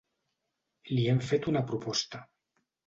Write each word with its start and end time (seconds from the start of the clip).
Li 0.93 1.03
hem 1.11 1.21
fet 1.29 1.49
una 1.55 1.65
proposta. 1.73 2.25